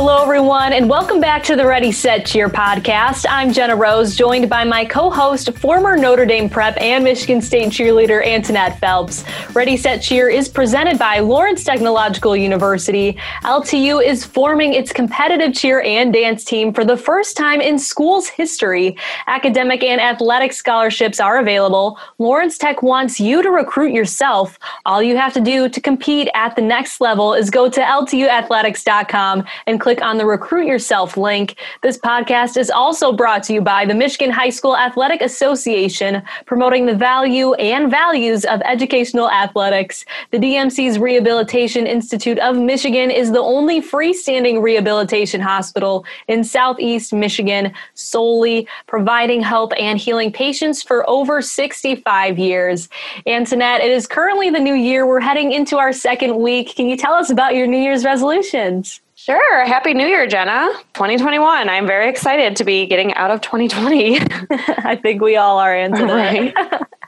[0.00, 3.26] Hello, everyone, and welcome back to the Ready Set Cheer podcast.
[3.28, 7.70] I'm Jenna Rose, joined by my co host, former Notre Dame prep and Michigan State
[7.70, 9.24] cheerleader Antoinette Phelps.
[9.54, 13.18] Ready Set Cheer is presented by Lawrence Technological University.
[13.42, 18.28] LTU is forming its competitive cheer and dance team for the first time in school's
[18.28, 18.96] history.
[19.26, 21.98] Academic and athletic scholarships are available.
[22.18, 24.60] Lawrence Tech wants you to recruit yourself.
[24.86, 29.44] All you have to do to compete at the next level is go to LTUathletics.com
[29.66, 31.56] and click on the Recruit Yourself link.
[31.82, 36.84] This podcast is also brought to you by the Michigan High School Athletic Association, promoting
[36.84, 40.04] the value and values of educational athletics.
[40.30, 47.72] The DMC's Rehabilitation Institute of Michigan is the only freestanding rehabilitation hospital in Southeast Michigan,
[47.94, 52.90] solely providing help and healing patients for over 65 years.
[53.26, 55.06] Antoinette, it is currently the new year.
[55.06, 56.76] We're heading into our second week.
[56.76, 59.00] Can you tell us about your New Year's resolutions?
[59.28, 59.66] Sure.
[59.66, 60.72] Happy New Year, Jenna.
[60.94, 61.68] 2021.
[61.68, 64.20] I'm very excited to be getting out of 2020.
[64.50, 66.54] I think we all are into right.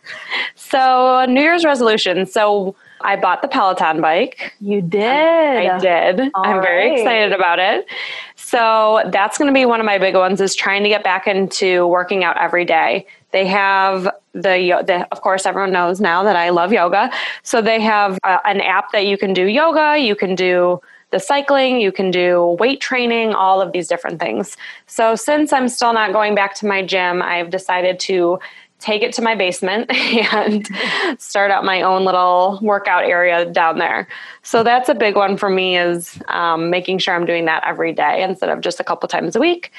[0.55, 2.27] so, New Year's resolution.
[2.27, 4.53] So, I bought the Peloton bike.
[4.61, 5.03] You did.
[5.03, 6.31] I did.
[6.35, 6.99] All I'm very right.
[6.99, 7.87] excited about it.
[8.37, 11.27] So, that's going to be one of my big ones is trying to get back
[11.27, 13.07] into working out every day.
[13.31, 14.05] They have
[14.35, 17.11] the, the, of course everyone knows now that I love yoga.
[17.45, 21.19] So they have uh, an app that you can do yoga, you can do the
[21.19, 24.57] cycling, you can do weight training, all of these different things.
[24.87, 28.39] So, since I'm still not going back to my gym, I've decided to
[28.81, 29.91] take it to my basement
[30.33, 30.69] and
[31.19, 34.09] start out my own little workout area down there.
[34.43, 37.93] So that's a big one for me is um, making sure I'm doing that every
[37.93, 39.71] day instead of just a couple times a week.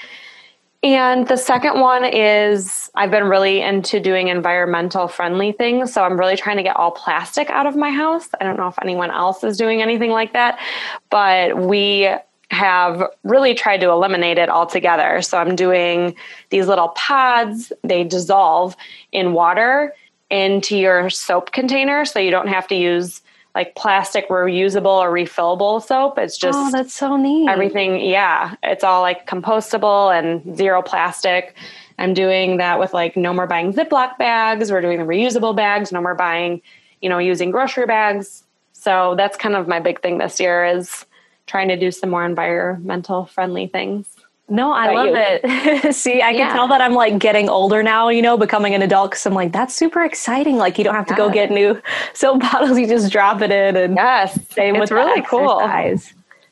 [0.83, 5.93] And the second one is I've been really into doing environmental friendly things.
[5.93, 8.29] So I'm really trying to get all plastic out of my house.
[8.39, 10.59] I don't know if anyone else is doing anything like that,
[11.11, 12.09] but we
[12.49, 15.21] have really tried to eliminate it altogether.
[15.21, 16.15] So I'm doing
[16.49, 18.75] these little pods, they dissolve
[19.11, 19.93] in water
[20.29, 23.20] into your soap container so you don't have to use
[23.55, 26.17] like plastic reusable or refillable soap.
[26.17, 27.49] It's oh, just Oh, that's so neat.
[27.49, 28.55] Everything, yeah.
[28.63, 31.55] It's all like compostable and zero plastic.
[31.99, 34.71] I'm doing that with like no more buying Ziploc bags.
[34.71, 36.61] We're doing the reusable bags, no more buying,
[37.01, 38.43] you know, using grocery bags.
[38.73, 41.05] So that's kind of my big thing this year is
[41.45, 44.07] trying to do some more environmental friendly things.
[44.51, 45.13] No, I love you?
[45.15, 45.95] it.
[45.95, 46.47] See, I yeah.
[46.47, 49.33] can tell that I'm like getting older now, you know, becoming an adult because I'm
[49.33, 50.57] like, that's super exciting.
[50.57, 51.81] Like, you don't have to go get new
[52.13, 53.77] soap bottles, you just drop it in.
[53.77, 55.61] And yes, same it's with really cool.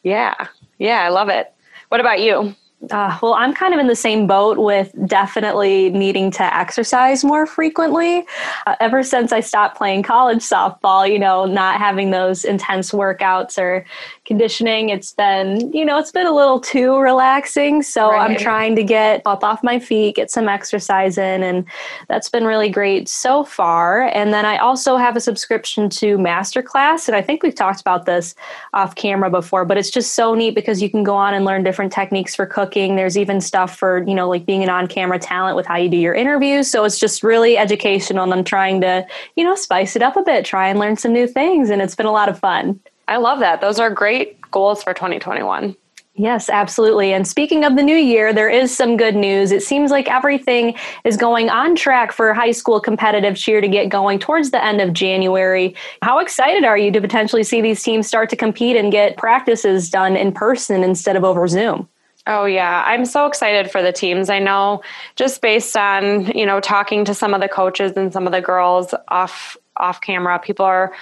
[0.04, 0.48] Yeah.
[0.78, 1.54] Yeah, I love it.
[1.90, 2.56] What about you?
[2.90, 7.46] Uh, well, I'm kind of in the same boat with definitely needing to exercise more
[7.46, 8.26] frequently.
[8.66, 13.62] Uh, ever since I stopped playing college softball, you know, not having those intense workouts
[13.62, 13.86] or
[14.30, 17.82] conditioning, it's been, you know, it's been a little too relaxing.
[17.82, 18.32] So right.
[18.32, 21.66] I'm trying to get up off my feet, get some exercise in, and
[22.08, 24.04] that's been really great so far.
[24.14, 28.06] And then I also have a subscription to Masterclass, and I think we've talked about
[28.06, 28.36] this
[28.74, 31.66] off camera before, but it's just so neat because you can go on and learn
[31.66, 32.96] different techniques for cooking cooking.
[32.96, 35.90] There's even stuff for, you know, like being an on camera talent with how you
[35.90, 36.70] do your interviews.
[36.70, 40.22] So it's just really educational and I'm trying to, you know, spice it up a
[40.22, 41.70] bit, try and learn some new things.
[41.70, 42.80] And it's been a lot of fun.
[43.10, 43.60] I love that.
[43.60, 45.76] Those are great goals for 2021.
[46.14, 47.12] Yes, absolutely.
[47.14, 49.52] And speaking of the new year, there is some good news.
[49.52, 50.76] It seems like everything
[51.06, 54.80] is going on track for high school competitive cheer to get going towards the end
[54.80, 55.74] of January.
[56.04, 59.90] How excited are you to potentially see these teams start to compete and get practices
[59.90, 61.88] done in person instead of over Zoom?
[62.28, 64.30] Oh yeah, I'm so excited for the teams.
[64.30, 64.84] I know
[65.16, 68.42] just based on, you know, talking to some of the coaches and some of the
[68.42, 70.94] girls off off camera, people are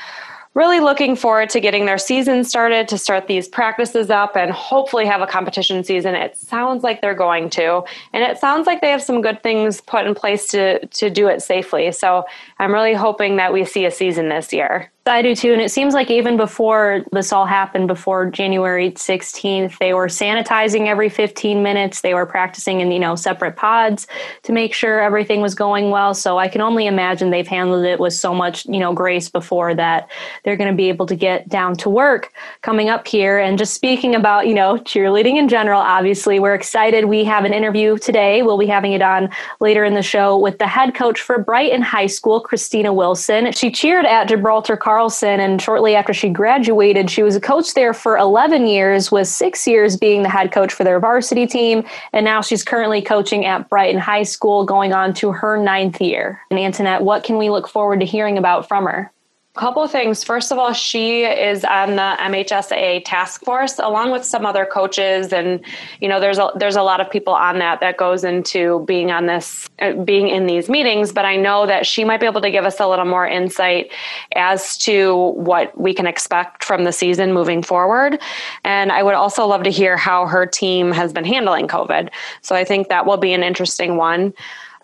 [0.57, 5.06] really looking forward to getting their season started to start these practices up and hopefully
[5.06, 6.16] have a competition season.
[6.16, 9.81] It sounds like they're going to, and it sounds like they have some good things
[9.81, 11.91] put in place to to do it safely.
[11.91, 12.25] So
[12.57, 14.92] I'm really hoping that we see a season this year.
[15.07, 15.54] I do too.
[15.54, 20.88] And it seems like even before this all happened, before January 16th, they were sanitizing
[20.88, 22.01] every 15 minutes.
[22.01, 24.07] They were practicing in, you know, separate pods
[24.44, 26.13] to make sure everything was going well.
[26.13, 29.74] So I can only imagine they've handled it with so much, you know, grace before
[29.75, 30.09] that
[30.44, 33.39] they're going to be able to get down to work coming up here.
[33.39, 37.06] And just speaking about, you know, cheerleading in general, obviously, we're excited.
[37.06, 38.44] We have an interview today.
[38.44, 39.30] We'll be having it on
[39.60, 43.51] later in the show with the head coach for Brighton High School, Christina Wilson.
[43.53, 45.39] She cheered at Gibraltar Car Carlson.
[45.39, 49.67] And shortly after she graduated, she was a coach there for 11 years, with six
[49.67, 51.83] years being the head coach for their varsity team.
[52.13, 56.41] And now she's currently coaching at Brighton High School, going on to her ninth year.
[56.49, 59.11] And Antoinette, what can we look forward to hearing about from her?
[59.57, 60.24] Couple of things.
[60.24, 65.33] First of all, she is on the mhsa task force along with some other coaches,
[65.33, 65.59] and
[66.00, 69.12] you know, there's a there's a lot of people on that that goes into being
[69.12, 71.12] on this, uh, being in these meetings.
[71.12, 73.92] But I know that she might be able to give us a little more insight
[74.36, 78.19] as to what we can expect from the season moving forward.
[78.63, 82.10] And I would also love to hear how her team has been handling COVID.
[82.42, 84.33] So I think that will be an interesting one.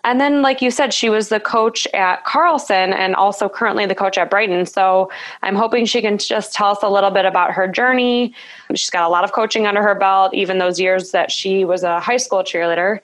[0.04, 3.94] And then, like you said, she was the coach at Carlson and also currently the
[3.94, 4.66] coach at Brighton.
[4.66, 5.10] So
[5.42, 8.34] I'm hoping she can just tell us a little bit about her journey.
[8.74, 11.82] She's got a lot of coaching under her belt, even those years that she was
[11.82, 13.00] a high school cheerleader,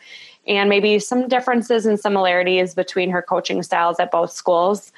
[0.47, 4.93] and maybe some differences and similarities between her coaching styles at both schools.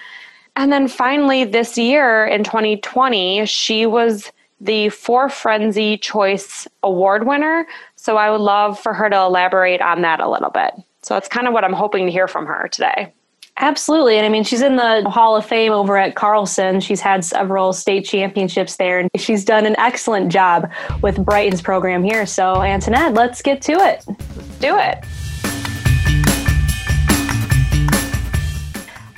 [0.57, 7.67] And then finally, this year in 2020, she was the For Frenzy Choice Award winner.
[7.95, 10.73] So I would love for her to elaborate on that a little bit.
[11.03, 13.13] So that's kind of what I'm hoping to hear from her today.
[13.59, 14.17] Absolutely.
[14.17, 16.81] And I mean, she's in the Hall of Fame over at Carlson.
[16.81, 20.71] She's had several state championships there, and she's done an excellent job
[21.03, 22.25] with Brighton's program here.
[22.25, 24.05] So, Antoinette, let's get to it.
[24.09, 25.05] Let's do it.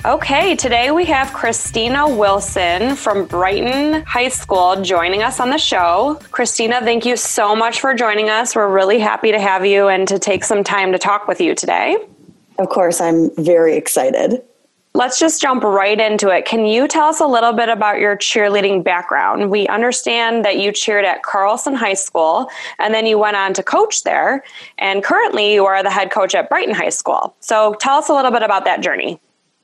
[0.05, 6.21] Okay, today we have Christina Wilson from Brighton High School joining us on the show.
[6.29, 8.55] Christina, thank you so much for joining us.
[8.55, 11.55] We're really happy to have you and to take some time to talk with you
[11.55, 11.97] today.
[12.59, 14.43] Of course, I'm very excited.
[14.93, 16.45] Let's just jump right into it.
[16.45, 19.49] Can you tell us a little bit about your cheerleading background?
[19.49, 22.47] We understand that you cheered at Carlson High School
[22.77, 24.43] and then you went on to coach there.
[24.77, 27.35] And currently, you are the head coach at Brighton High School.
[27.39, 29.19] So tell us a little bit about that journey.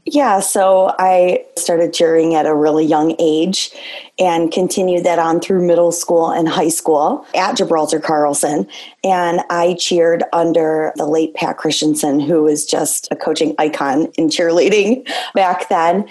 [0.05, 3.71] Yeah, so I started cheering at a really young age
[4.17, 8.67] and continued that on through middle school and high school at Gibraltar Carlson.
[9.03, 14.29] And I cheered under the late Pat Christensen, who was just a coaching icon in
[14.29, 16.09] cheerleading back then.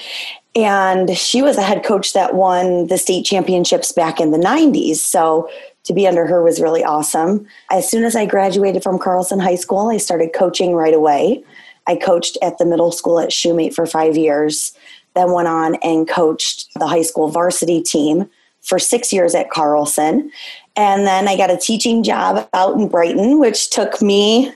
[0.54, 4.96] And she was a head coach that won the state championships back in the 90s.
[4.96, 5.50] So
[5.84, 7.46] to be under her was really awesome.
[7.70, 11.42] As soon as I graduated from Carlson High School, I started coaching right away.
[11.86, 14.72] I coached at the middle school at Shumate for five years,
[15.14, 18.28] then went on and coached the high school varsity team
[18.60, 20.30] for six years at Carlson.
[20.76, 24.52] And then I got a teaching job out in Brighton, which took me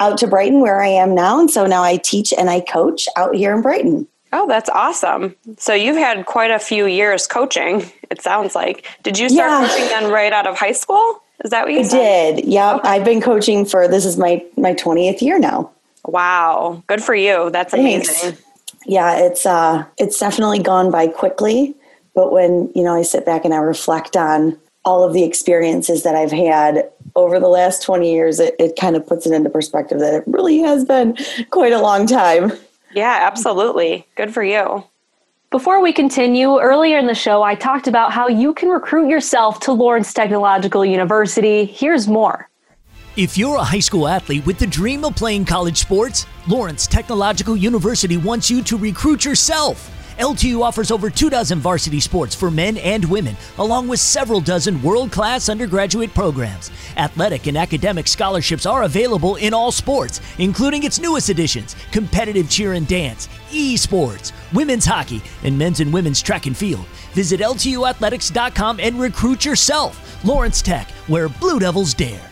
[0.00, 1.40] out to Brighton where I am now.
[1.40, 4.06] And so now I teach and I coach out here in Brighton.
[4.32, 5.34] Oh, that's awesome.
[5.56, 8.86] So you've had quite a few years coaching, it sounds like.
[9.02, 9.68] Did you start yeah.
[9.68, 11.22] coaching then right out of high school?
[11.44, 12.36] Is that what you I said?
[12.36, 12.44] did.
[12.44, 12.76] Yeah.
[12.76, 12.88] Okay.
[12.88, 15.70] I've been coaching for this is my my 20th year now.
[16.08, 16.82] Wow.
[16.86, 17.50] Good for you.
[17.50, 18.32] That's amazing.
[18.32, 18.42] Thanks.
[18.86, 21.74] Yeah, it's uh it's definitely gone by quickly,
[22.14, 26.04] but when, you know, I sit back and I reflect on all of the experiences
[26.04, 29.50] that I've had over the last 20 years, it, it kind of puts it into
[29.50, 31.16] perspective that it really has been
[31.50, 32.52] quite a long time.
[32.94, 34.06] Yeah, absolutely.
[34.16, 34.84] Good for you.
[35.50, 39.60] Before we continue, earlier in the show, I talked about how you can recruit yourself
[39.60, 41.66] to Lawrence Technological University.
[41.66, 42.48] Here's more.
[43.18, 47.56] If you're a high school athlete with the dream of playing college sports, Lawrence Technological
[47.56, 49.90] University wants you to recruit yourself.
[50.20, 54.80] LTU offers over two dozen varsity sports for men and women, along with several dozen
[54.82, 56.70] world class undergraduate programs.
[56.96, 62.74] Athletic and academic scholarships are available in all sports, including its newest additions competitive cheer
[62.74, 66.86] and dance, esports, women's hockey, and men's and women's track and field.
[67.14, 70.24] Visit LTUathletics.com and recruit yourself.
[70.24, 72.27] Lawrence Tech, where Blue Devils dare.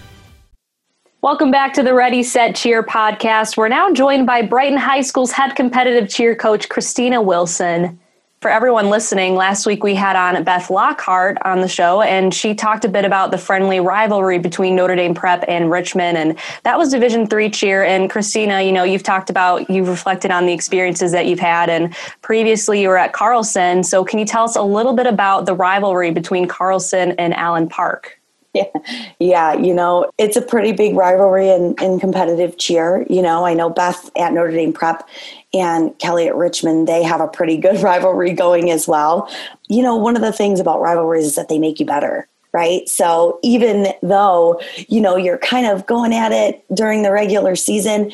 [1.26, 3.56] Welcome back to the Ready Set Cheer podcast.
[3.56, 7.98] We're now joined by Brighton High School's head competitive cheer coach, Christina Wilson.
[8.42, 12.54] For everyone listening, last week we had on Beth Lockhart on the show, and she
[12.54, 16.78] talked a bit about the friendly rivalry between Notre Dame Prep and Richmond, and that
[16.78, 17.82] was Division three cheer.
[17.82, 21.68] And Christina, you know, you've talked about you've reflected on the experiences that you've had,
[21.68, 21.92] and
[22.22, 23.82] previously you were at Carlson.
[23.82, 27.68] So, can you tell us a little bit about the rivalry between Carlson and Allen
[27.68, 28.20] Park?
[28.56, 28.80] Yeah,
[29.18, 33.06] yeah, you know, it's a pretty big rivalry in, in competitive cheer.
[33.10, 35.06] You know, I know Beth at Notre Dame Prep
[35.52, 39.30] and Kelly at Richmond, they have a pretty good rivalry going as well.
[39.68, 42.88] You know, one of the things about rivalries is that they make you better right?
[42.88, 44.58] So even though,
[44.88, 48.10] you know, you're kind of going at it during the regular season,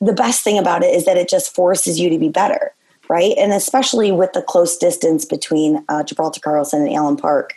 [0.00, 2.72] the best thing about it is that it just forces you to be better,
[3.08, 3.34] right?
[3.36, 7.54] And especially with the close distance between uh, Gibraltar Carlson and Allen Park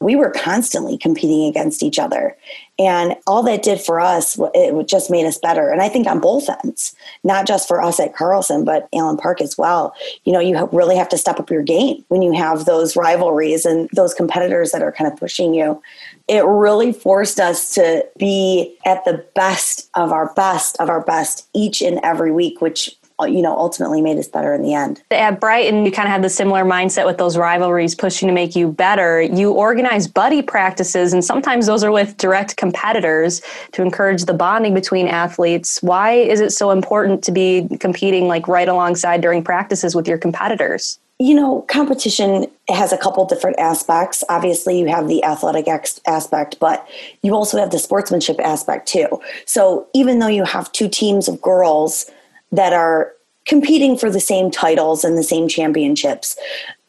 [0.00, 2.36] we were constantly competing against each other.
[2.78, 5.70] And all that did for us, it just made us better.
[5.70, 6.94] And I think on both ends,
[7.24, 9.94] not just for us at Carlson, but Allen Park as well.
[10.24, 13.64] You know, you really have to step up your game when you have those rivalries
[13.64, 15.80] and those competitors that are kind of pushing you.
[16.28, 21.48] It really forced us to be at the best of our best of our best
[21.54, 25.02] each and every week, which Uh, you know, ultimately made us better in the end.
[25.10, 28.54] At Brighton, you kind of had the similar mindset with those rivalries pushing to make
[28.54, 29.22] you better.
[29.22, 33.40] You organize buddy practices, and sometimes those are with direct competitors
[33.72, 35.82] to encourage the bonding between athletes.
[35.82, 40.18] Why is it so important to be competing like right alongside during practices with your
[40.18, 40.98] competitors?
[41.18, 44.22] You know, competition has a couple different aspects.
[44.28, 46.86] Obviously, you have the athletic ex- aspect, but
[47.22, 49.22] you also have the sportsmanship aspect too.
[49.46, 52.10] So, even though you have two teams of girls
[52.52, 53.12] that are
[53.46, 56.36] competing for the same titles and the same championships,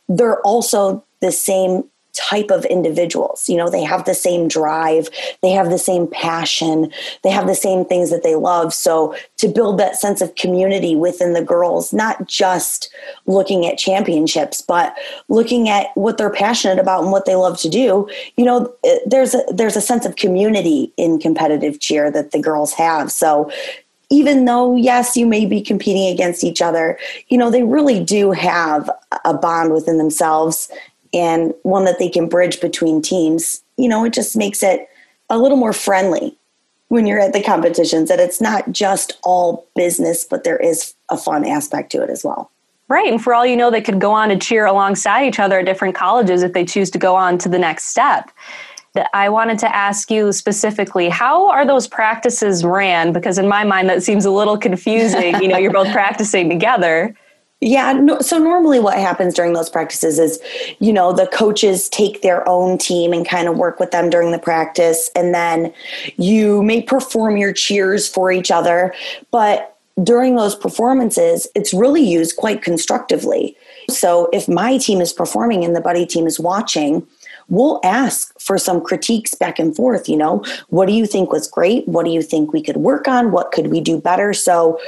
[0.10, 1.84] they're also the same
[2.18, 3.48] type of individuals.
[3.48, 5.10] You know, they have the same drive,
[5.44, 6.92] they have the same passion,
[7.24, 8.74] they have the same things that they love.
[8.74, 12.92] So to build that sense of community within the girls, not just
[13.28, 14.96] looking at championships, but
[15.30, 18.74] looking at what they're passionate about and what they love to do, you know,
[19.06, 23.12] there's a there's a sense of community in competitive cheer that the girls have.
[23.12, 23.52] So
[24.10, 26.98] even though yes you may be competing against each other
[27.28, 28.90] you know they really do have
[29.26, 30.72] a bond within themselves
[31.14, 34.90] and one that they can bridge between teams, you know, it just makes it
[35.30, 36.36] a little more friendly
[36.90, 41.18] when you're at the competitions that it's not just all business, but there is a
[41.18, 42.50] fun aspect to it as well.
[42.88, 43.12] Right.
[43.12, 45.66] And for all you know, they could go on to cheer alongside each other at
[45.66, 48.32] different colleges if they choose to go on to the next step.
[49.14, 53.14] I wanted to ask you specifically, how are those practices ran?
[53.14, 55.36] Because in my mind, that seems a little confusing.
[55.42, 57.16] you know, you're both practicing together.
[57.60, 57.92] Yeah.
[57.94, 60.40] No, so normally what happens during those practices is,
[60.80, 64.32] you know, the coaches take their own team and kind of work with them during
[64.32, 65.10] the practice.
[65.16, 65.74] And then
[66.18, 68.94] you may perform your cheers for each other.
[69.32, 73.58] But during those performances, it's really used quite constructively.
[73.90, 77.08] So if my team is performing and the buddy team is watching,
[77.50, 80.10] we'll ask for some critiques back and forth.
[80.10, 81.88] You know, what do you think was great?
[81.88, 83.32] What do you think we could work on?
[83.32, 84.34] What could we do better?
[84.34, 84.80] So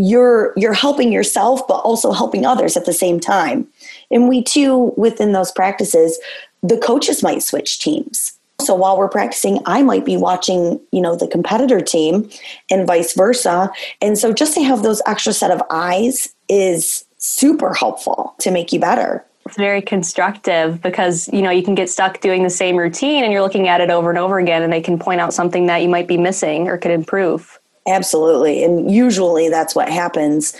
[0.00, 3.66] you're you're helping yourself but also helping others at the same time
[4.10, 6.18] and we too within those practices
[6.62, 11.16] the coaches might switch teams so while we're practicing i might be watching you know
[11.16, 12.30] the competitor team
[12.70, 17.74] and vice versa and so just to have those extra set of eyes is super
[17.74, 22.20] helpful to make you better it's very constructive because you know you can get stuck
[22.20, 24.80] doing the same routine and you're looking at it over and over again and they
[24.80, 28.62] can point out something that you might be missing or could improve Absolutely.
[28.62, 30.56] And usually that's what happens,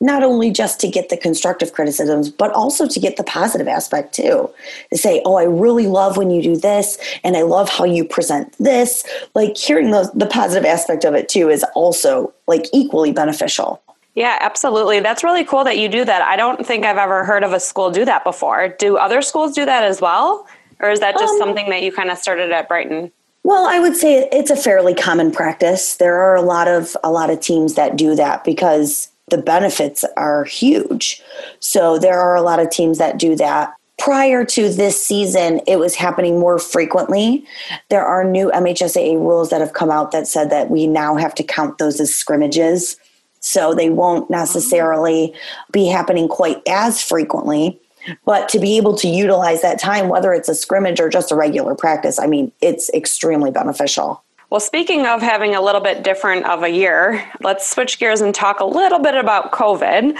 [0.00, 4.14] not only just to get the constructive criticisms, but also to get the positive aspect
[4.14, 4.50] too.
[4.92, 8.04] To say, oh, I really love when you do this, and I love how you
[8.04, 9.04] present this.
[9.34, 13.82] Like hearing the, the positive aspect of it too is also like equally beneficial.
[14.18, 14.98] Yeah, absolutely.
[14.98, 16.22] That's really cool that you do that.
[16.22, 18.74] I don't think I've ever heard of a school do that before.
[18.80, 20.44] Do other schools do that as well?
[20.80, 23.12] Or is that just um, something that you kind of started at Brighton?
[23.44, 25.98] Well, I would say it's a fairly common practice.
[25.98, 30.04] There are a lot of a lot of teams that do that because the benefits
[30.16, 31.22] are huge.
[31.60, 33.72] So there are a lot of teams that do that.
[33.98, 37.46] Prior to this season, it was happening more frequently.
[37.88, 41.36] There are new MHSAA rules that have come out that said that we now have
[41.36, 42.96] to count those as scrimmages.
[43.40, 45.34] So they won't necessarily
[45.72, 47.80] be happening quite as frequently.
[48.24, 51.34] But to be able to utilize that time, whether it's a scrimmage or just a
[51.34, 54.22] regular practice, I mean, it's extremely beneficial.
[54.50, 58.34] Well, speaking of having a little bit different of a year, let's switch gears and
[58.34, 60.16] talk a little bit about COVID.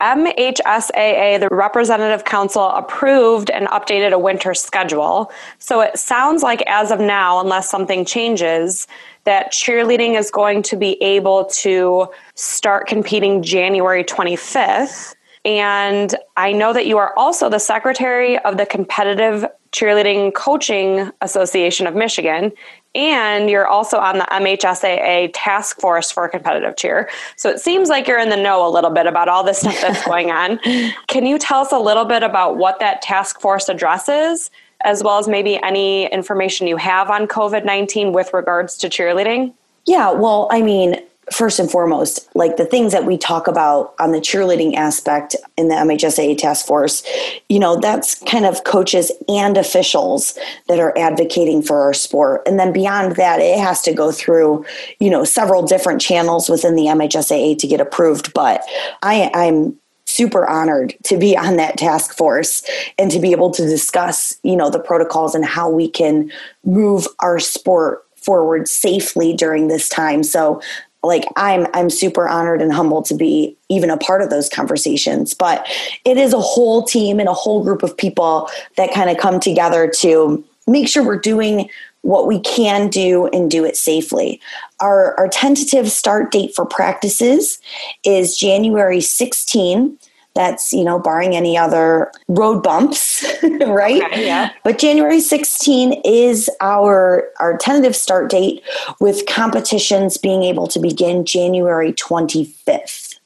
[0.00, 5.32] MHSAA, the Representative Council, approved and updated a winter schedule.
[5.58, 8.86] So it sounds like, as of now, unless something changes,
[9.24, 15.14] that cheerleading is going to be able to start competing January 25th.
[15.44, 21.86] And I know that you are also the secretary of the Competitive Cheerleading Coaching Association
[21.86, 22.52] of Michigan,
[22.94, 27.08] and you're also on the MHSAA task force for competitive cheer.
[27.36, 29.80] So it seems like you're in the know a little bit about all this stuff
[29.80, 30.58] that's going on.
[31.06, 34.50] Can you tell us a little bit about what that task force addresses,
[34.82, 39.52] as well as maybe any information you have on COVID 19 with regards to cheerleading?
[39.86, 41.00] Yeah, well, I mean,
[41.32, 45.68] first and foremost, like the things that we talk about on the cheerleading aspect in
[45.68, 47.02] the MHSAA task force,
[47.48, 52.42] you know, that's kind of coaches and officials that are advocating for our sport.
[52.46, 54.64] And then beyond that, it has to go through,
[55.00, 58.32] you know, several different channels within the MHSAA to get approved.
[58.34, 58.62] But
[59.02, 62.62] I, I'm super honored to be on that task force
[62.98, 66.32] and to be able to discuss, you know, the protocols and how we can
[66.64, 70.22] move our sport forward safely during this time.
[70.22, 70.60] So
[71.02, 75.34] like i'm i'm super honored and humbled to be even a part of those conversations
[75.34, 75.66] but
[76.04, 79.38] it is a whole team and a whole group of people that kind of come
[79.38, 81.68] together to make sure we're doing
[82.02, 84.40] what we can do and do it safely.
[84.80, 87.58] Our, our tentative start date for practices
[88.04, 89.98] is January 16.
[90.38, 94.00] That's, you know, barring any other road bumps, right?
[94.04, 94.52] Okay, yeah.
[94.62, 98.62] But January 16 is our our tentative start date
[99.00, 103.18] with competitions being able to begin January 25th.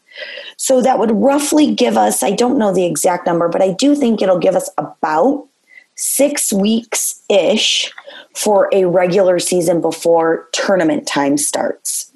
[0.57, 3.95] So that would roughly give us, I don't know the exact number, but I do
[3.95, 5.47] think it'll give us about
[5.97, 7.93] six weeks ish
[8.35, 12.11] for a regular season before tournament time starts.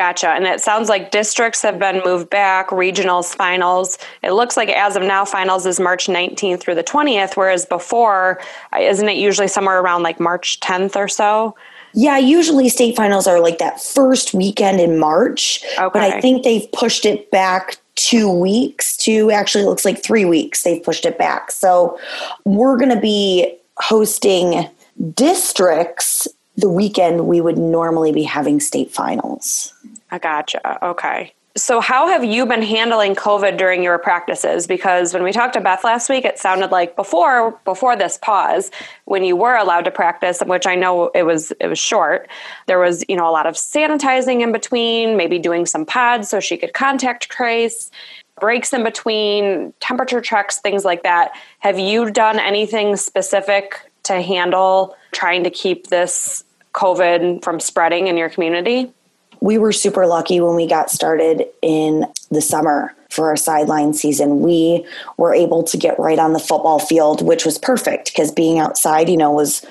[0.00, 0.30] Gotcha.
[0.30, 3.98] And it sounds like districts have been moved back, regionals, finals.
[4.22, 8.40] It looks like as of now, finals is March 19th through the 20th, whereas before,
[8.72, 11.54] uh, isn't it usually somewhere around like March 10th or so?
[11.92, 15.62] Yeah, usually state finals are like that first weekend in March.
[15.76, 15.90] Okay.
[15.92, 20.62] But I think they've pushed it back two weeks to actually looks like three weeks.
[20.62, 21.50] They've pushed it back.
[21.50, 22.00] So
[22.46, 24.66] we're going to be hosting
[25.12, 26.26] districts
[26.60, 29.72] the weekend we would normally be having state finals.
[30.10, 30.84] I gotcha.
[30.84, 31.34] Okay.
[31.56, 34.68] So, how have you been handling COVID during your practices?
[34.68, 38.70] Because when we talked to Beth last week, it sounded like before before this pause,
[39.06, 42.28] when you were allowed to practice, which I know it was it was short,
[42.66, 46.38] there was you know a lot of sanitizing in between, maybe doing some pods so
[46.38, 47.90] she could contact trace,
[48.38, 51.32] breaks in between, temperature checks, things like that.
[51.58, 58.16] Have you done anything specific to handle trying to keep this COVID from spreading in
[58.16, 58.92] your community?
[59.40, 64.40] We were super lucky when we got started in the summer for our sideline season.
[64.40, 68.58] We were able to get right on the football field, which was perfect because being
[68.58, 69.64] outside, you know, was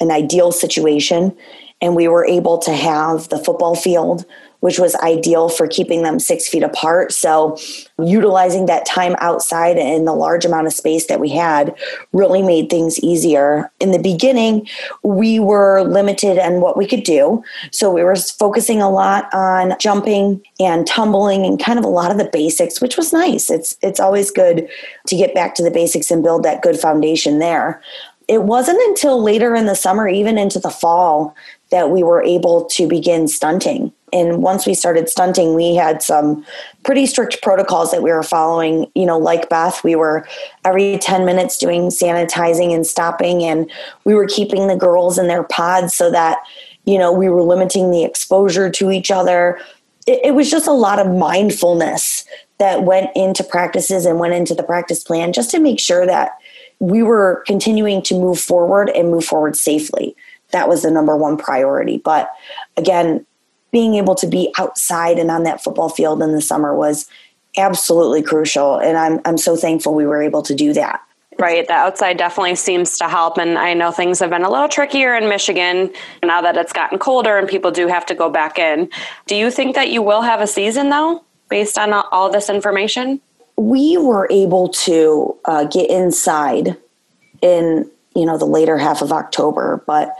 [0.00, 1.36] an ideal situation.
[1.80, 4.24] And we were able to have the football field
[4.62, 7.12] which was ideal for keeping them six feet apart.
[7.12, 7.58] So,
[7.98, 11.74] utilizing that time outside and the large amount of space that we had
[12.12, 13.72] really made things easier.
[13.80, 14.68] In the beginning,
[15.02, 17.42] we were limited on what we could do.
[17.72, 22.12] So, we were focusing a lot on jumping and tumbling and kind of a lot
[22.12, 23.50] of the basics, which was nice.
[23.50, 24.68] It's, it's always good
[25.08, 27.82] to get back to the basics and build that good foundation there
[28.28, 31.34] it wasn't until later in the summer, even into the fall,
[31.70, 36.44] that we were able to begin stunting and once we started stunting we had some
[36.84, 38.90] pretty strict protocols that we were following.
[38.94, 40.26] You know like beth we were
[40.64, 43.70] every 10 minutes doing sanitizing and stopping and
[44.04, 46.38] we were keeping the girls in their pods so that
[46.84, 49.58] you know we were limiting the exposure to each other.
[50.06, 52.24] It, it was just a lot of mindfulness
[52.58, 56.32] that went into practices and went into the practice plan just to make sure that
[56.78, 60.16] we were continuing to move forward and move forward safely.
[60.50, 61.98] That was the number one priority.
[61.98, 62.30] But
[62.76, 63.24] again
[63.72, 67.08] being able to be outside and on that football field in the summer was
[67.56, 68.78] absolutely crucial.
[68.78, 71.00] And I'm, I'm so thankful we were able to do that.
[71.38, 71.66] Right.
[71.66, 73.38] The outside definitely seems to help.
[73.38, 75.90] And I know things have been a little trickier in Michigan
[76.22, 78.90] now that it's gotten colder and people do have to go back in.
[79.26, 83.20] Do you think that you will have a season though, based on all this information?
[83.56, 86.76] We were able to uh, get inside
[87.40, 90.14] in, you know, the later half of October, but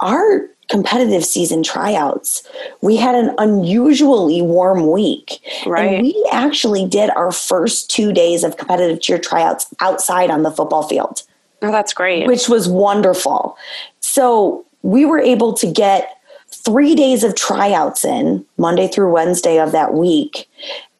[0.00, 2.42] our competitive season tryouts,
[2.80, 5.40] we had an unusually warm week.
[5.66, 5.94] Right.
[5.94, 10.50] And we actually did our first two days of competitive cheer tryouts outside on the
[10.50, 11.22] football field.
[11.62, 12.26] Oh, that's great.
[12.26, 13.56] Which was wonderful.
[14.00, 19.72] So we were able to get three days of tryouts in Monday through Wednesday of
[19.72, 20.48] that week.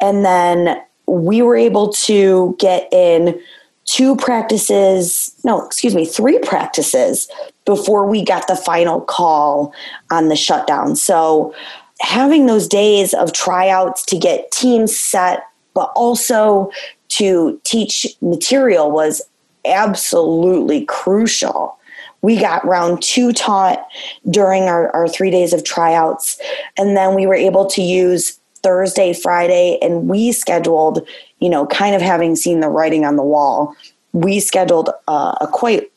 [0.01, 3.41] And then we were able to get in
[3.85, 7.29] two practices, no, excuse me, three practices
[7.65, 9.73] before we got the final call
[10.11, 10.97] on the shutdown.
[10.97, 11.55] So
[12.01, 16.71] having those days of tryouts to get teams set, but also
[17.09, 19.23] to teach material was
[19.65, 21.79] absolutely crucial.
[22.23, 23.87] We got round two taught
[24.31, 26.41] during our, our three days of tryouts,
[26.79, 31.07] and then we were able to use Thursday, Friday, and we scheduled,
[31.41, 33.75] you know, kind of having seen the writing on the wall,
[34.13, 35.91] we scheduled uh, a quite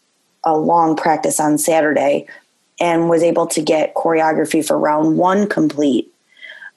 [0.43, 2.27] a long practice on Saturday
[2.79, 6.11] and was able to get choreography for round one complete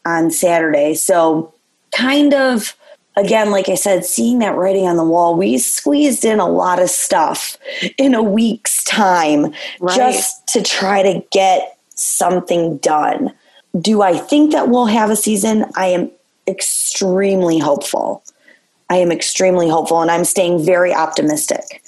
[0.05, 0.95] on Saturday.
[0.95, 1.53] So,
[1.93, 2.77] kind of,
[3.17, 6.81] again, like I said, seeing that writing on the wall, we squeezed in a lot
[6.81, 7.59] of stuff
[7.97, 9.97] in a week's time right.
[9.97, 13.33] just to try to get something done.
[13.81, 15.67] Do I think that we'll have a season?
[15.77, 16.11] I am
[16.47, 18.23] extremely hopeful.
[18.91, 21.83] I am extremely hopeful and I'm staying very optimistic.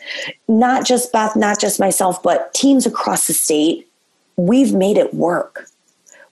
[0.49, 3.89] Not just Beth, not just myself, but teams across the state.
[4.37, 5.67] We've made it work.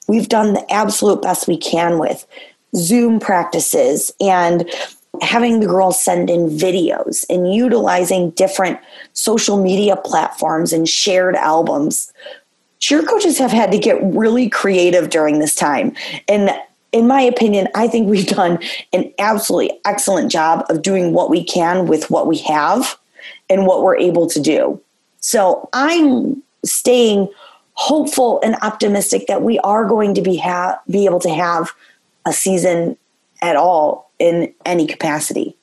[0.09, 2.27] We've done the absolute best we can with
[2.75, 4.71] Zoom practices and
[5.23, 8.79] having the girls send in videos and utilizing different
[9.15, 12.13] social media platforms and shared albums.
[12.81, 15.95] Cheer coaches have had to get really creative during this time.
[16.29, 16.51] And
[16.93, 18.59] in my opinion, I think we've done
[18.93, 22.99] an absolutely excellent job of doing what we can with what we have
[23.51, 24.81] and what we're able to do.
[25.21, 27.29] So I'm staying
[27.75, 31.71] hopeful and optimistic that we are going to be ha- be able to have
[32.27, 32.97] a season
[33.43, 35.55] at all in any capacity.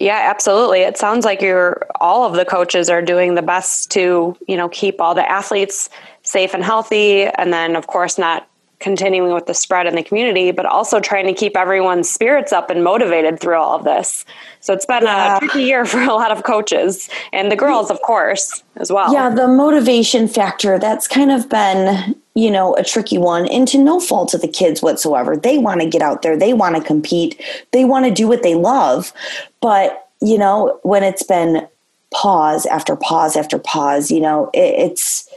[0.00, 0.80] Yeah, absolutely.
[0.80, 4.68] It sounds like you're all of the coaches are doing the best to, you know,
[4.68, 5.90] keep all the athletes
[6.28, 8.48] safe and healthy and then of course not
[8.80, 12.70] continuing with the spread in the community, but also trying to keep everyone's spirits up
[12.70, 14.24] and motivated through all of this.
[14.60, 15.36] So it's been yeah.
[15.36, 19.12] a tricky year for a lot of coaches and the girls, of course, as well.
[19.12, 23.46] Yeah, the motivation factor, that's kind of been, you know, a tricky one.
[23.48, 25.36] And to no fault of the kids whatsoever.
[25.36, 28.42] They want to get out there, they want to compete, they want to do what
[28.42, 29.12] they love.
[29.60, 31.66] But, you know, when it's been
[32.12, 35.27] pause after pause after pause, you know, it, it's,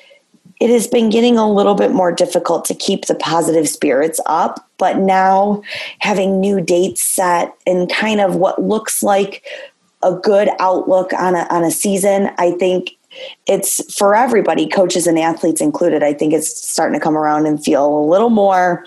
[0.61, 4.69] it has been getting a little bit more difficult to keep the positive spirits up.
[4.77, 5.63] But now
[5.97, 9.43] having new dates set and kind of what looks like
[10.03, 12.91] a good outlook on a, on a season, I think
[13.47, 16.03] it's for everybody, coaches and athletes included.
[16.03, 18.85] I think it's starting to come around and feel a little more,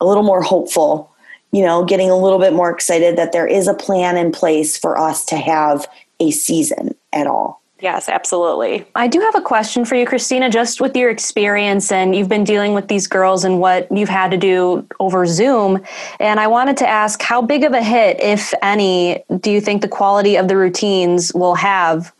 [0.00, 1.12] a little more hopeful.
[1.52, 4.76] You know, getting a little bit more excited that there is a plan in place
[4.76, 5.86] for us to have
[6.18, 7.62] a season at all.
[7.84, 8.86] Yes, absolutely.
[8.94, 12.42] I do have a question for you, Christina, just with your experience and you've been
[12.42, 15.84] dealing with these girls and what you've had to do over Zoom.
[16.18, 19.82] And I wanted to ask how big of a hit, if any, do you think
[19.82, 22.10] the quality of the routines will have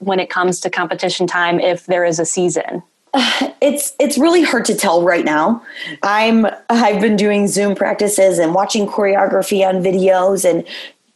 [0.00, 2.82] when it comes to competition time if there is a season?
[3.60, 5.60] It's it's really hard to tell right now.
[6.04, 10.64] I'm I've been doing Zoom practices and watching choreography on videos and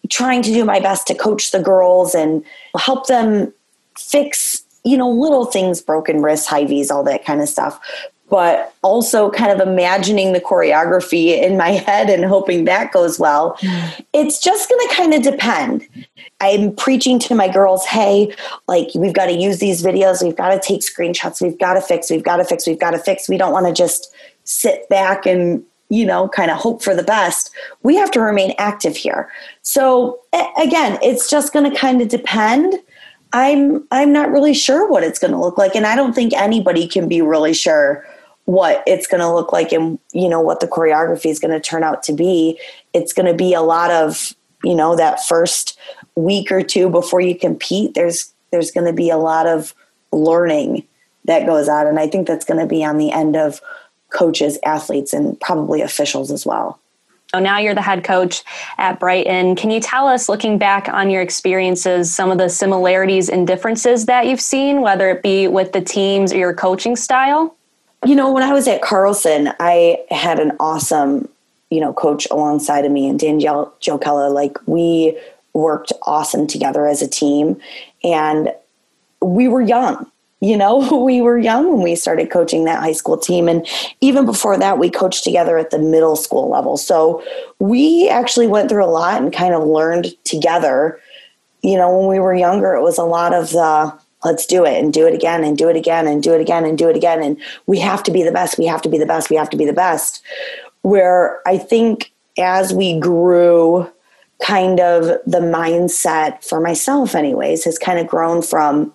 [0.09, 2.45] trying to do my best to coach the girls and
[2.77, 3.53] help them
[3.97, 7.81] fix, you know, little things, broken wrists, high V's, all that kind of stuff.
[8.29, 13.57] But also kind of imagining the choreography in my head and hoping that goes well.
[13.61, 14.05] Mm.
[14.15, 15.87] It's just going to kind of depend.
[16.41, 18.35] I'm preaching to my girls, hey,
[18.69, 21.83] like we've got to use these videos, we've got to take screenshots, we've got to
[21.83, 23.29] fix, we've got to fix, we've got to fix.
[23.29, 27.03] We don't want to just sit back and you know, kind of hope for the
[27.03, 27.51] best.
[27.83, 29.31] We have to remain active here.
[29.61, 30.19] So
[30.59, 32.77] again, it's just going to kind of depend.
[33.33, 36.33] I'm I'm not really sure what it's going to look like and I don't think
[36.35, 38.07] anybody can be really sure
[38.45, 41.61] what it's going to look like and you know what the choreography is going to
[41.61, 42.59] turn out to be.
[42.93, 45.79] It's going to be a lot of, you know, that first
[46.15, 49.75] week or two before you compete there's there's going to be a lot of
[50.13, 50.87] learning
[51.25, 53.63] that goes on and I think that's going to be on the end of
[54.11, 56.82] coaches, athletes and probably officials as well.
[57.35, 58.43] So now you're the head coach
[58.77, 59.57] at Brighton.
[59.57, 64.05] Can you tell us, looking back on your experiences, some of the similarities and differences
[64.05, 67.57] that you've seen, whether it be with the teams or your coaching style?
[68.05, 71.27] You know, when I was at Carlson, I had an awesome,
[71.71, 74.31] you know, coach alongside of me and Danielle Jokella.
[74.31, 75.19] Like we
[75.55, 77.59] worked awesome together as a team
[78.05, 78.53] and
[79.23, 80.12] we were young
[80.43, 83.49] you know we were young when we started coaching that high school team.
[83.49, 83.67] And
[84.03, 86.77] even before that we coached together at the middle school level.
[86.77, 87.25] So
[87.59, 91.01] we actually went through a lot and kind of learned together.
[91.63, 94.83] You know when we were younger it was a lot of the let's do it
[94.83, 96.97] and do it again and do it again and do it again and do it
[96.97, 97.23] again.
[97.23, 98.59] And we have to be the best.
[98.59, 99.31] We have to be the best.
[99.31, 100.23] We have to be the best.
[100.83, 103.89] Where i think as we grew
[104.43, 108.93] kind of the mindset for myself anyways has kind of grown from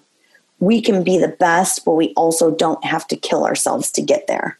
[0.59, 4.27] we can be the best, but we also don't have to kill ourselves to get
[4.27, 4.57] there.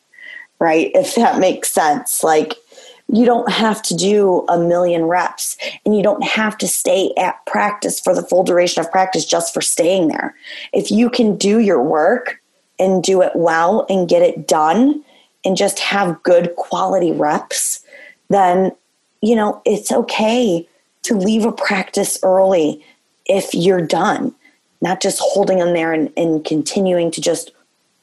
[0.59, 0.91] Right?
[0.95, 2.23] If that makes sense.
[2.23, 2.55] Like,
[3.09, 5.55] you don't have to do a million reps
[5.85, 9.53] and you don't have to stay at practice for the full duration of practice just
[9.53, 10.35] for staying there.
[10.73, 12.41] If you can do your work
[12.79, 15.03] and do it well and get it done
[15.45, 17.79] and just have good quality reps,
[18.29, 18.73] then,
[19.21, 20.67] you know, it's okay
[21.03, 22.83] to leave a practice early
[23.25, 24.35] if you're done
[24.81, 27.51] not just holding them there and, and continuing to just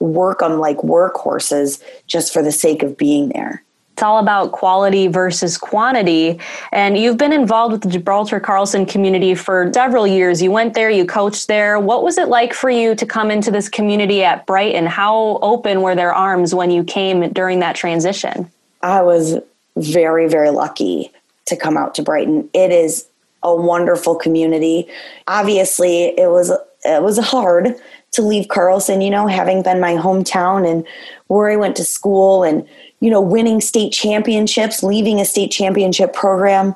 [0.01, 3.63] work on like workhorses just for the sake of being there.
[3.93, 6.41] It's all about quality versus quantity.
[6.73, 10.43] And you've been involved with the Gibraltar Carlson community for several years.
[10.43, 11.79] You went there, you coached there.
[11.79, 14.87] What was it like for you to come into this community at Brighton?
[14.87, 18.51] How open were their arms when you came during that transition?
[18.83, 19.39] I was
[19.77, 21.13] very, very lucky
[21.47, 22.51] to come out to Brighton.
[22.53, 23.07] It is
[23.45, 24.89] a wonderful community.
[25.29, 26.51] Obviously, it was
[26.85, 27.75] it was hard
[28.13, 30.87] to leave Carlson, you know, having been my hometown and
[31.29, 32.67] where I went to school and
[33.01, 36.75] you know, winning state championships, leaving a state championship program,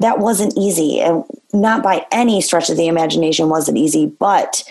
[0.00, 4.62] that wasn't easy and not by any stretch of the imagination was it easy, but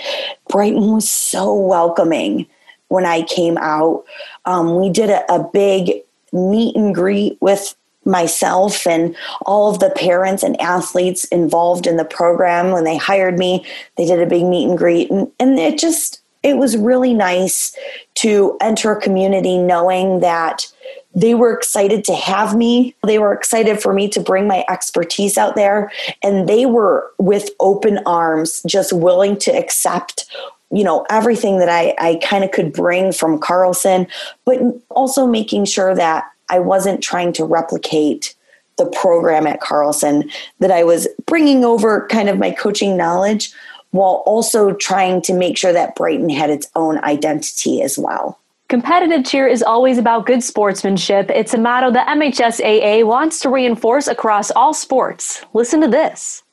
[0.49, 2.47] Brighton was so welcoming
[2.87, 4.03] when I came out.
[4.45, 7.75] Um, we did a, a big meet and greet with
[8.09, 13.37] myself and all of the parents and athletes involved in the program when they hired
[13.37, 17.13] me they did a big meet and greet and, and it just it was really
[17.13, 17.75] nice
[18.15, 20.65] to enter a community knowing that
[21.13, 22.95] they were excited to have me.
[23.05, 25.91] They were excited for me to bring my expertise out there.
[26.23, 30.25] And they were with open arms, just willing to accept
[30.71, 34.05] you know everything that i, I kind of could bring from carlson
[34.45, 38.35] but also making sure that i wasn't trying to replicate
[38.77, 43.51] the program at carlson that i was bringing over kind of my coaching knowledge
[43.91, 49.25] while also trying to make sure that brighton had its own identity as well Competitive
[49.25, 51.31] cheer is always about good sportsmanship.
[51.31, 55.43] It's a motto the MHSAA wants to reinforce across all sports.
[55.55, 56.43] Listen to this.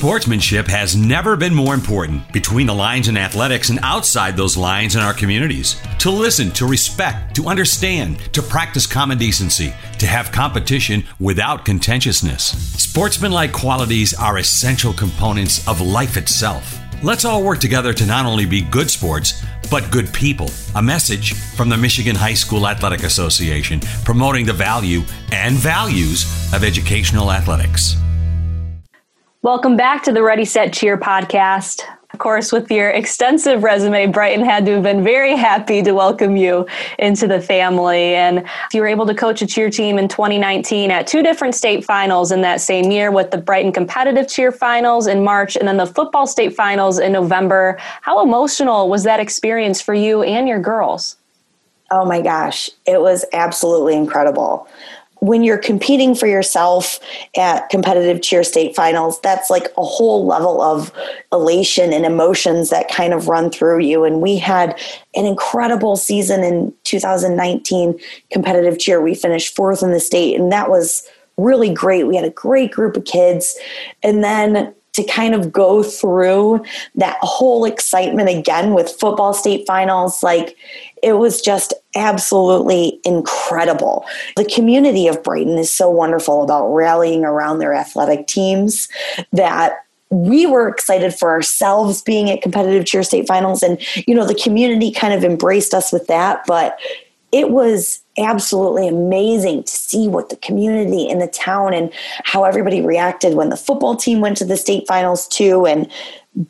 [0.00, 4.94] Sportsmanship has never been more important between the lines in athletics and outside those lines
[4.94, 5.78] in our communities.
[5.98, 12.44] To listen, to respect, to understand, to practice common decency, to have competition without contentiousness.
[12.82, 16.78] Sportsmanlike qualities are essential components of life itself.
[17.02, 20.50] Let's all work together to not only be good sports, but good people.
[20.76, 26.64] A message from the Michigan High School Athletic Association promoting the value and values of
[26.64, 27.96] educational athletics.
[29.42, 31.80] Welcome back to the Ready Set Cheer podcast.
[32.12, 36.36] Of course, with your extensive resume, Brighton had to have been very happy to welcome
[36.36, 36.66] you
[36.98, 38.14] into the family.
[38.16, 41.86] And you were able to coach a cheer team in 2019 at two different state
[41.86, 45.78] finals in that same year with the Brighton competitive cheer finals in March and then
[45.78, 47.78] the football state finals in November.
[48.02, 51.16] How emotional was that experience for you and your girls?
[51.90, 54.68] Oh my gosh, it was absolutely incredible
[55.20, 56.98] when you're competing for yourself
[57.36, 60.92] at competitive cheer state finals, that's like a whole level of
[61.30, 64.04] elation and emotions that kind of run through you.
[64.04, 64.78] And we had
[65.14, 67.98] an incredible season in 2019
[68.30, 69.00] competitive cheer.
[69.00, 71.06] We finished fourth in the state, and that was
[71.36, 72.06] really great.
[72.06, 73.58] We had a great group of kids.
[74.02, 76.64] And then to kind of go through
[76.96, 80.56] that whole excitement again with football state finals, like
[81.02, 84.04] it was just absolutely incredible.
[84.36, 88.88] The community of Brighton is so wonderful about rallying around their athletic teams
[89.32, 94.26] that we were excited for ourselves being at competitive cheer state finals and you know
[94.26, 96.80] the community kind of embraced us with that but
[97.30, 101.92] it was absolutely amazing to see what the community in the town and
[102.24, 105.90] how everybody reacted when the football team went to the state finals too and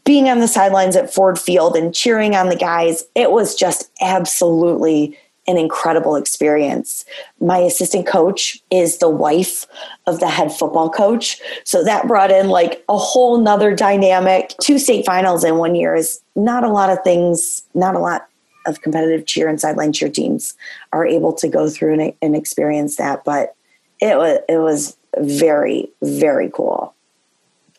[0.04, 3.90] being on the sidelines at Ford Field and cheering on the guys, it was just
[4.00, 7.04] absolutely an incredible experience.
[7.40, 9.66] My assistant coach is the wife
[10.06, 11.40] of the head football coach.
[11.64, 14.54] So that brought in like a whole nother dynamic.
[14.60, 18.28] Two state finals in one year is not a lot of things, not a lot
[18.66, 20.54] of competitive cheer and sideline cheer teams
[20.92, 23.24] are able to go through and, and experience that.
[23.24, 23.54] But
[24.00, 26.94] it was, it was very, very cool.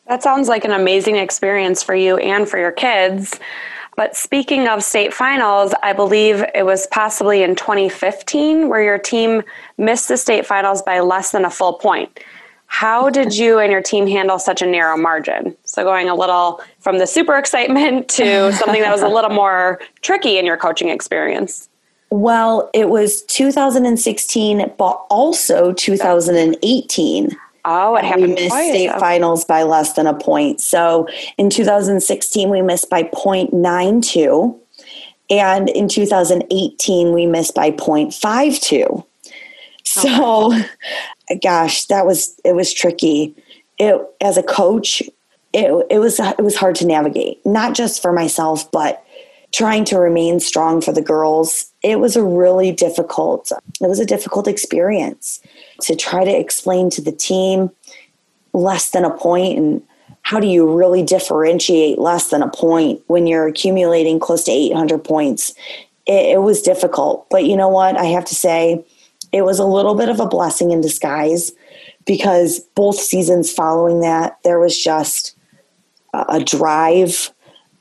[0.08, 3.39] That sounds like an amazing experience for you and for your kids.
[3.96, 9.44] But speaking of state finals, I believe it was possibly in 2015 where your team
[9.78, 12.20] missed the state finals by less than a full point.
[12.72, 15.58] How did you and your team handle such a narrow margin?
[15.66, 19.82] So, going a little from the super excitement to something that was a little more
[20.02, 21.68] tricky in your coaching experience.
[22.12, 27.38] Well, it was 2016, but also 2018.
[27.66, 28.24] Oh, it happened.
[28.24, 28.70] We missed twice.
[28.70, 30.62] state finals by less than a point.
[30.62, 34.58] So in 2016, we missed by 0.92.
[35.30, 39.06] And in 2018, we missed by 0.52.
[39.84, 40.54] So,
[41.36, 43.36] gosh, that was, it was tricky.
[43.78, 45.02] It, as a coach,
[45.54, 49.04] it, it was, it was hard to navigate, not just for myself, but
[49.54, 51.72] trying to remain strong for the girls.
[51.84, 55.41] It was a really difficult, it was a difficult experience
[55.82, 57.70] to try to explain to the team
[58.54, 59.82] less than a point and
[60.24, 65.04] how do you really differentiate less than a point when you're accumulating close to 800
[65.04, 65.54] points
[66.06, 68.84] it, it, was difficult but you know what i have to say
[69.32, 71.52] it was a little bit of a blessing in disguise
[72.06, 75.36] because both seasons following that there was just
[76.13, 77.32] a, drive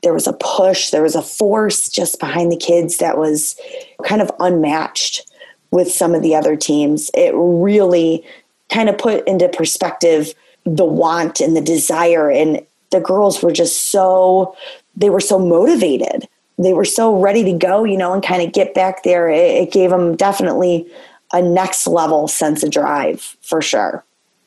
[0.03, 3.59] there was a push there was a force just behind the kids that was
[4.03, 5.29] kind of unmatched
[5.71, 7.09] with some of the other teams.
[7.13, 8.23] It really
[8.69, 10.33] kind of put into perspective
[10.65, 12.29] the want and the desire.
[12.29, 14.55] And the girls were just so,
[14.95, 16.27] they were so motivated.
[16.57, 19.29] They were so ready to go, you know, and kind of get back there.
[19.29, 20.91] It, it gave them definitely
[21.33, 24.03] a next level sense of drive for sure.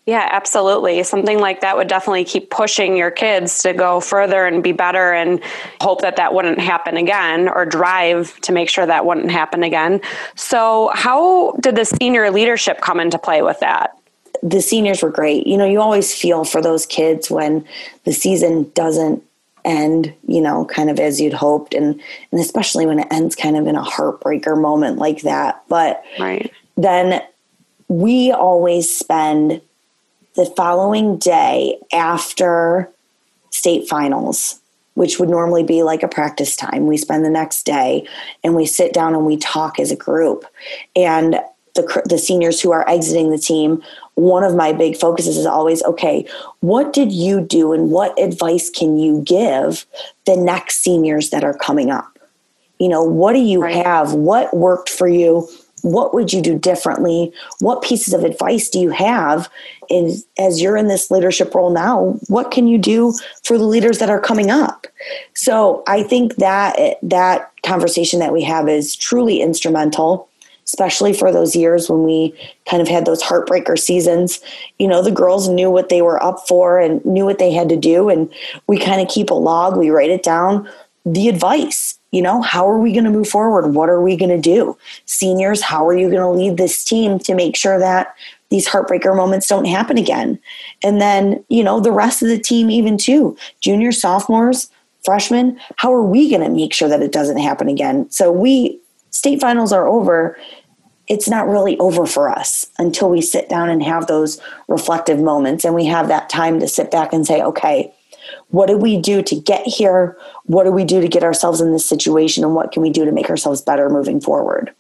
[0.07, 1.03] Yeah, absolutely.
[1.03, 5.15] Something like that would definitely keep pushing your kids to go further and be better
[5.15, 5.41] and
[5.81, 10.03] hope that that wouldn't happen again or drive to make sure that wouldn't happen again.
[10.35, 13.97] So, how did the senior leadership come into play with that?
[14.43, 15.47] The seniors were great.
[15.47, 17.65] You know, you always feel for those kids when
[18.05, 19.23] the season doesn't
[19.65, 21.99] end, you know, kind of as you'd hoped and
[22.31, 25.63] and especially when it ends kind of in a heartbreaker moment like that.
[25.69, 26.53] But right.
[26.77, 27.23] Then
[27.89, 29.61] we always spend
[30.35, 32.91] the following day after
[33.51, 34.61] state finals,
[34.95, 38.07] which would normally be like a practice time, we spend the next day
[38.43, 40.45] and we sit down and we talk as a group.
[40.97, 41.41] And
[41.75, 43.83] the, the seniors who are exiting the team,
[44.15, 46.27] one of my big focuses is always okay,
[46.61, 49.87] what did you do and what advice can you give
[50.25, 52.19] the next seniors that are coming up?
[52.79, 53.85] You know, what do you right.
[53.85, 54.15] have?
[54.15, 55.49] What worked for you?
[55.85, 57.31] What would you do differently?
[57.61, 59.51] What pieces of advice do you have
[59.91, 62.19] in, as you're in this leadership role now?
[62.29, 64.87] What can you do for the leaders that are coming up?
[65.35, 70.29] So I think that that conversation that we have is truly instrumental
[70.67, 72.35] especially for those years when we
[72.67, 74.41] kind of had those heartbreaker seasons.
[74.79, 77.69] You know, the girls knew what they were up for and knew what they had
[77.69, 78.09] to do.
[78.09, 78.33] And
[78.67, 80.67] we kind of keep a log, we write it down,
[81.05, 83.75] the advice you know how are we going to move forward?
[83.75, 84.79] What are we going to do?
[85.05, 88.15] Seniors how are you going to lead this team to make sure that
[88.51, 90.39] these heartbreaker moments don't happen again?
[90.85, 94.71] And then you know the rest of the team even too juniors sophomores
[95.05, 98.09] freshmen how are we going to make sure that it doesn't happen again?
[98.11, 98.79] So we
[99.11, 100.39] state finals are over.
[101.09, 105.65] It's not really over for us until we sit down and have those reflective moments
[105.65, 107.93] and we have that time to sit back and say okay
[108.49, 110.17] what do we do to get here?
[110.45, 112.45] What do we do to get ourselves in this situation?
[112.45, 114.73] And what can we do to make ourselves better moving forward?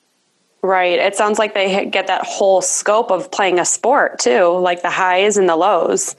[0.62, 0.98] Right.
[0.98, 4.90] It sounds like they get that whole scope of playing a sport too, like the
[4.90, 6.16] highs and the lows.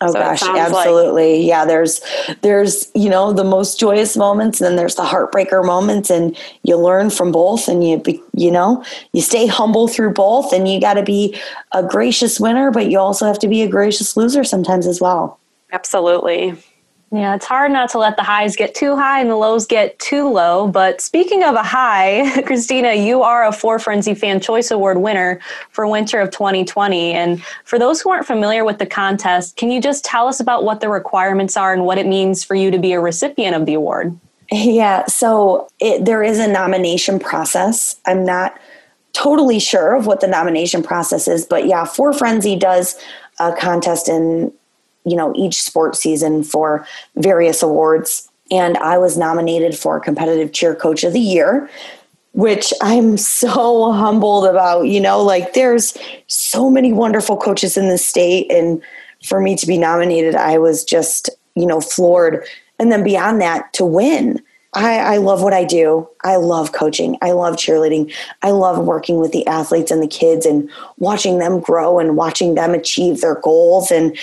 [0.00, 1.38] Oh so gosh, absolutely.
[1.38, 2.00] Like- yeah, there's
[2.40, 6.76] there's, you know, the most joyous moments and then there's the heartbreaker moments and you
[6.76, 8.82] learn from both and you be, you know,
[9.12, 11.38] you stay humble through both and you got to be
[11.72, 15.38] a gracious winner, but you also have to be a gracious loser sometimes as well.
[15.72, 16.54] Absolutely.
[17.14, 19.98] Yeah, it's hard not to let the highs get too high and the lows get
[19.98, 20.66] too low.
[20.66, 25.38] But speaking of a high, Christina, you are a Four Frenzy Fan Choice Award winner
[25.70, 27.12] for winter of 2020.
[27.12, 30.64] And for those who aren't familiar with the contest, can you just tell us about
[30.64, 33.66] what the requirements are and what it means for you to be a recipient of
[33.66, 34.18] the award?
[34.50, 37.96] Yeah, so it, there is a nomination process.
[38.06, 38.58] I'm not
[39.12, 42.98] totally sure of what the nomination process is, but yeah, Four Frenzy does
[43.38, 44.52] a contest in
[45.04, 46.86] you know each sports season for
[47.16, 51.68] various awards and i was nominated for competitive cheer coach of the year
[52.32, 57.98] which i'm so humbled about you know like there's so many wonderful coaches in the
[57.98, 58.82] state and
[59.24, 62.44] for me to be nominated i was just you know floored
[62.78, 64.40] and then beyond that to win
[64.74, 66.08] I, I, love what I do.
[66.24, 67.18] I love coaching.
[67.20, 68.12] I love cheerleading.
[68.40, 72.54] I love working with the athletes and the kids and watching them grow and watching
[72.54, 74.16] them achieve their goals and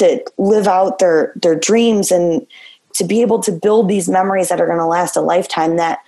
[0.00, 2.46] to live out their their dreams and
[2.94, 6.00] to be able to build these memories that are going to last a lifetime that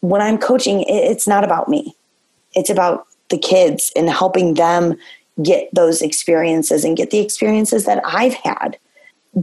[0.00, 1.94] when i'm coaching it's not about me.
[2.54, 4.96] It's about the kids and helping them
[5.42, 8.78] get those experiences and get the experiences that i've had.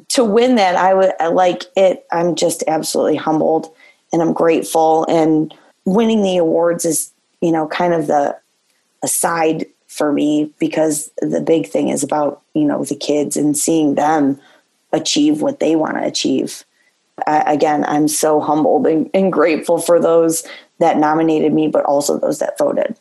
[0.10, 2.06] To win that i would like it.
[2.12, 3.74] I'm just absolutely humbled
[4.12, 5.54] and i'm grateful and
[5.86, 8.38] winning the awards is you know kind of the
[9.04, 9.66] aside
[10.00, 14.40] for me because the big thing is about you know the kids and seeing them
[14.94, 16.64] achieve what they want to achieve
[17.28, 20.48] uh, again i'm so humbled and, and grateful for those
[20.80, 22.96] that nominated me but also those that voted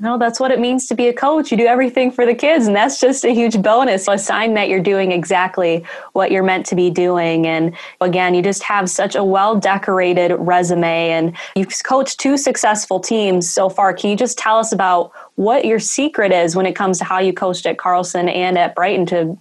[0.00, 1.52] no, that's what it means to be a coach.
[1.52, 4.08] You do everything for the kids, and that's just a huge bonus.
[4.08, 7.46] A sign that you're doing exactly what you're meant to be doing.
[7.46, 12.98] And again, you just have such a well decorated resume, and you've coached two successful
[12.98, 13.94] teams so far.
[13.94, 17.18] Can you just tell us about what your secret is when it comes to how
[17.18, 19.38] you coached at Carlson and at Brighton to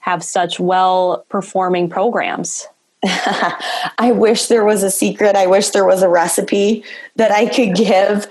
[0.00, 2.66] have such well performing programs?
[3.04, 5.36] I wish there was a secret.
[5.36, 8.26] I wish there was a recipe that I could give.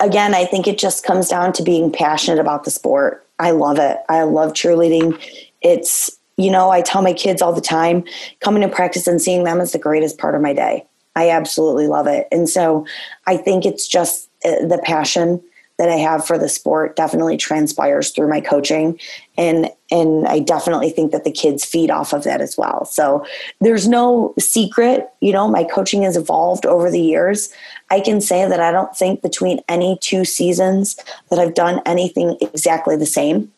[0.00, 3.26] Again, I think it just comes down to being passionate about the sport.
[3.38, 3.98] I love it.
[4.08, 5.20] I love cheerleading.
[5.60, 8.04] It's, you know, I tell my kids all the time
[8.40, 10.86] coming to practice and seeing them is the greatest part of my day.
[11.14, 12.28] I absolutely love it.
[12.32, 12.86] And so
[13.26, 15.42] I think it's just uh, the passion
[15.78, 18.98] that I have for the sport definitely transpires through my coaching
[19.36, 22.84] and and I definitely think that the kids feed off of that as well.
[22.84, 23.24] So
[23.60, 27.48] there's no secret, you know, my coaching has evolved over the years.
[27.90, 30.96] I can say that I don't think between any two seasons
[31.30, 33.50] that I've done anything exactly the same.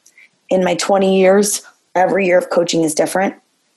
[0.51, 1.63] In my 20 years
[1.95, 3.35] every year of coaching is different.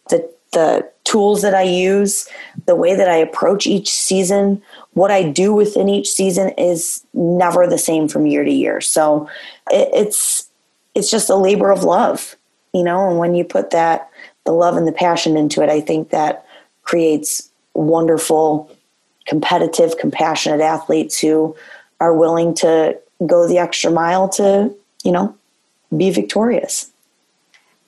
[0.10, 2.28] The the tools that I use,
[2.66, 4.60] the way that I approach each season,
[4.94, 8.82] what I do within each season is never the same from year to year.
[8.82, 9.30] So
[9.70, 10.50] it, it's
[10.96, 12.36] it's just a labor of love,
[12.74, 13.08] you know.
[13.08, 14.10] And when you put that
[14.46, 16.46] the love and the passion into it, I think that
[16.82, 18.76] creates wonderful,
[19.28, 21.56] competitive, compassionate athletes who
[22.00, 22.98] are willing to
[23.28, 25.36] go the extra mile to, you know,
[25.96, 26.92] be victorious.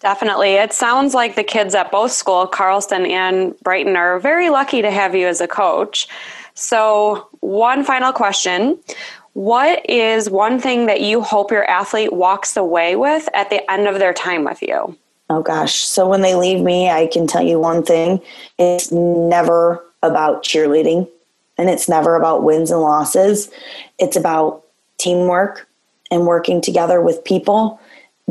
[0.06, 0.54] Definitely.
[0.54, 4.92] It sounds like the kids at both school, Carlson and Brighton, are very lucky to
[4.92, 6.08] have you as a coach.
[6.54, 8.78] So, one final question.
[9.34, 13.88] What is one thing that you hope your athlete walks away with at the end
[13.88, 14.96] of their time with you?
[15.32, 15.74] Oh gosh.
[15.74, 18.22] So when they leave me, I can tell you one thing.
[18.60, 21.10] It's never about cheerleading
[21.58, 23.50] and it's never about wins and losses.
[23.98, 24.66] It's about
[25.00, 25.68] teamwork
[26.12, 27.80] and working together with people,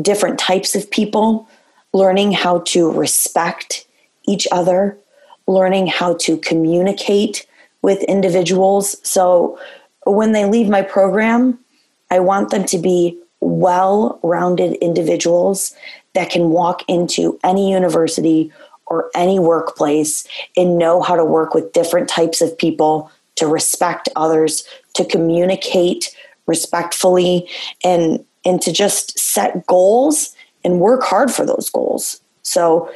[0.01, 1.49] different types of people,
[1.95, 3.87] learning how to respect
[4.27, 4.97] each other,
[5.47, 7.47] learning how to communicate
[7.81, 8.97] with individuals.
[9.07, 9.57] So
[10.05, 11.57] when they leave my program,
[12.11, 15.73] I want them to be well rounded individuals
[16.15, 18.51] that can walk into any university
[18.87, 20.27] or any workplace
[20.57, 26.13] and know how to work with different types of people to respect others, to communicate
[26.45, 27.49] respectfully,
[27.85, 30.35] and, and to just set goals
[30.65, 32.19] and work hard for those goals.
[32.41, 32.91] So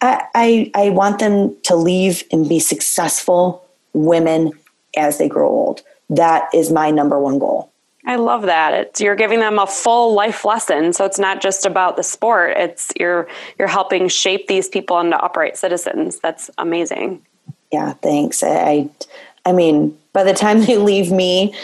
[0.00, 4.52] I, I, I want them to leave and be successful women
[4.96, 5.82] as they grow old.
[6.10, 7.72] That is my number one goal.
[8.06, 8.72] I love that.
[8.72, 10.92] It's you're giving them a full life lesson.
[10.92, 12.56] So it's not just about the sport.
[12.56, 13.28] It's you're
[13.58, 16.18] you're helping shape these people into upright citizens.
[16.20, 17.20] That's amazing.
[17.70, 18.42] Yeah, thanks.
[18.42, 18.88] I
[19.44, 21.54] I mean, by the time they leave me,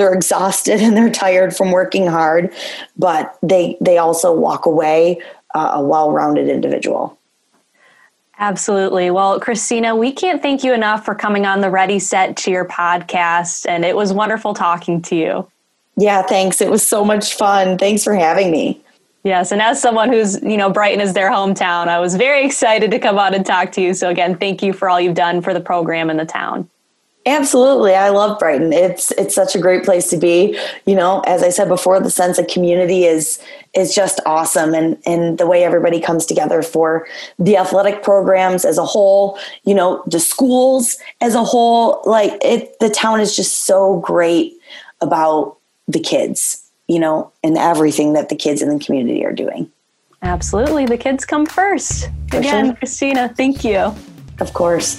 [0.00, 2.50] they're exhausted and they're tired from working hard,
[2.96, 5.20] but they they also walk away
[5.54, 7.18] uh, a well-rounded individual.
[8.38, 9.10] Absolutely.
[9.10, 13.68] Well, Christina, we can't thank you enough for coming on the Ready Set Cheer podcast,
[13.68, 15.50] and it was wonderful talking to you.
[15.98, 16.62] Yeah, thanks.
[16.62, 17.76] It was so much fun.
[17.76, 18.80] Thanks for having me.
[19.22, 22.90] Yes, and as someone who's, you know, Brighton is their hometown, I was very excited
[22.92, 23.92] to come on and talk to you.
[23.92, 26.70] So again, thank you for all you've done for the program and the town.
[27.26, 27.94] Absolutely.
[27.94, 28.72] I love Brighton.
[28.72, 30.58] It's it's such a great place to be.
[30.86, 33.38] You know, as I said before, the sense of community is
[33.74, 37.06] is just awesome and and the way everybody comes together for
[37.38, 42.78] the athletic programs as a whole, you know, the schools as a whole, like it
[42.80, 44.54] the town is just so great
[45.02, 45.58] about
[45.88, 49.70] the kids, you know, and everything that the kids in the community are doing.
[50.22, 50.86] Absolutely.
[50.86, 52.08] The kids come first.
[52.30, 52.74] For Again, sure.
[52.76, 53.94] Christina, thank you.
[54.38, 54.98] Of course.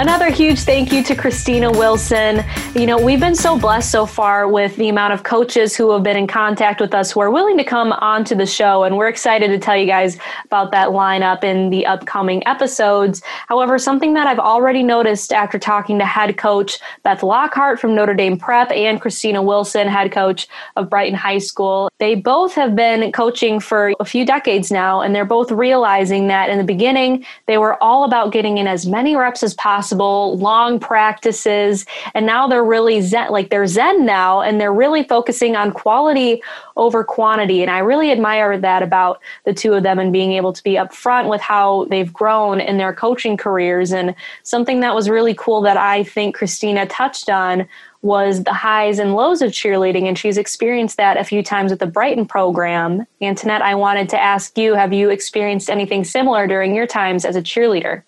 [0.00, 2.42] Another huge thank you to Christina Wilson.
[2.74, 6.02] You know, we've been so blessed so far with the amount of coaches who have
[6.02, 8.84] been in contact with us who are willing to come onto the show.
[8.84, 13.20] And we're excited to tell you guys about that lineup in the upcoming episodes.
[13.48, 18.14] However, something that I've already noticed after talking to head coach Beth Lockhart from Notre
[18.14, 23.12] Dame Prep and Christina Wilson, head coach of Brighton High School, they both have been
[23.12, 25.02] coaching for a few decades now.
[25.02, 28.86] And they're both realizing that in the beginning, they were all about getting in as
[28.86, 31.84] many reps as possible possible, long practices.
[32.14, 36.42] And now they're really zen, like they're zen now, and they're really focusing on quality
[36.76, 37.62] over quantity.
[37.62, 40.74] And I really admire that about the two of them and being able to be
[40.74, 43.90] upfront with how they've grown in their coaching careers.
[43.92, 44.14] And
[44.44, 47.66] something that was really cool that I think Christina touched on
[48.02, 51.80] was the highs and lows of cheerleading, and she's experienced that a few times with
[51.80, 53.06] the Brighton program.
[53.20, 57.36] Antoinette, I wanted to ask you have you experienced anything similar during your times as
[57.36, 58.02] a cheerleader?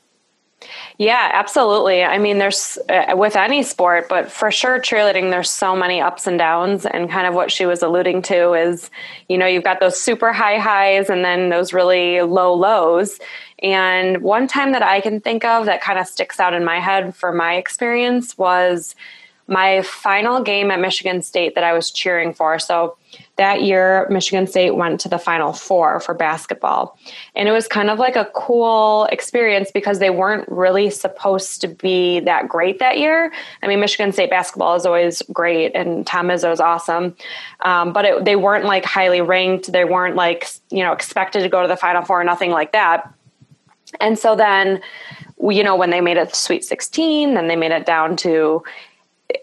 [0.99, 2.05] Yeah, absolutely.
[2.05, 6.26] I mean, there's uh, with any sport, but for sure, cheerleading, there's so many ups
[6.26, 6.86] and downs.
[6.86, 8.90] And kind of what she was alluding to is,
[9.28, 13.18] you know, you've got those super high highs and then those really low lows.
[13.62, 16.78] And one time that I can think of that kind of sticks out in my
[16.78, 18.95] head for my experience was
[19.49, 22.59] my final game at Michigan State that I was cheering for.
[22.59, 22.97] So
[23.36, 26.99] that year, Michigan State went to the Final Four for basketball.
[27.34, 31.68] And it was kind of like a cool experience because they weren't really supposed to
[31.68, 33.32] be that great that year.
[33.62, 37.16] I mean, Michigan State basketball is always great, and Tom Izzo is awesome.
[37.61, 39.72] Um, but it, they weren't like highly ranked.
[39.72, 42.72] They weren't like, you know, expected to go to the Final Four, or nothing like
[42.72, 43.12] that.
[44.01, 44.80] And so then,
[45.40, 48.62] you know, when they made it to Sweet 16, then they made it down to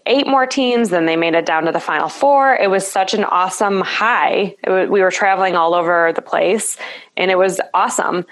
[0.06, 0.90] eight more teams.
[0.90, 2.54] Then they made it down to the final four.
[2.56, 4.56] It was such an awesome high.
[4.66, 6.76] Was, we were traveling all over the place
[7.16, 8.26] and it was awesome.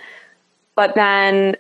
[0.75, 1.57] But then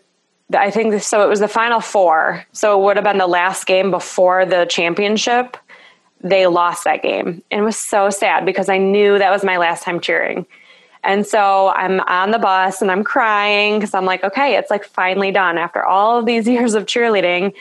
[0.57, 1.22] I think so.
[1.22, 2.44] It was the final four.
[2.53, 5.57] So it would have been the last game before the championship.
[6.20, 7.42] They lost that game.
[7.51, 10.46] And it was so sad because I knew that was my last time cheering.
[11.05, 14.84] And so I'm on the bus and I'm crying because I'm like, okay, it's like
[14.84, 17.55] finally done after all of these years of cheerleading,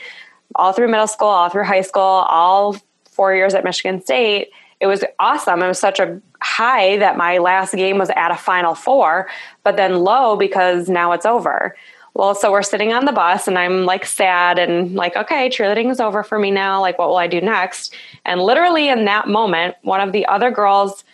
[0.54, 2.76] all through middle school, all through high school, all
[3.10, 4.50] four years at Michigan State.
[4.80, 5.62] It was awesome.
[5.62, 9.28] It was such a high that my last game was at a final four,
[9.64, 11.76] but then low because now it's over.
[12.14, 15.90] Well, so we're sitting on the bus and I'm like sad and like, okay, cheerleading
[15.90, 16.80] is over for me now.
[16.80, 17.94] Like, what will I do next?
[18.24, 21.04] And literally in that moment, one of the other girls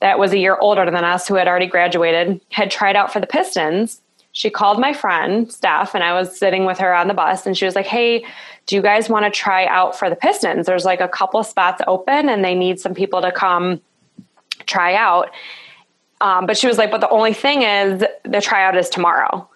[0.00, 3.20] that was a year older than us who had already graduated had tried out for
[3.20, 4.02] the Pistons.
[4.32, 7.56] She called my friend, Steph, and I was sitting with her on the bus and
[7.56, 8.24] she was like, hey,
[8.66, 10.66] do you guys want to try out for the Pistons?
[10.66, 13.80] There's like a couple spots open and they need some people to come
[14.66, 15.30] try out.
[16.22, 19.48] Um, but she was like, but the only thing is the tryout is tomorrow.